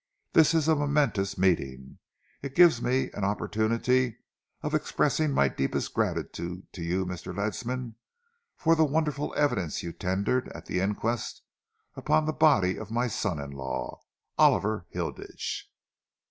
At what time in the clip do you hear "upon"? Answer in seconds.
11.95-12.25